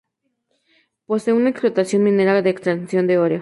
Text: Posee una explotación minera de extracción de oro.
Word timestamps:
Posee 1.05 1.31
una 1.35 1.51
explotación 1.51 2.01
minera 2.03 2.41
de 2.41 2.49
extracción 2.49 3.05
de 3.05 3.19
oro. 3.19 3.29